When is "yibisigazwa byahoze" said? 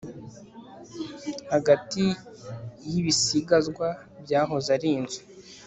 2.89-4.69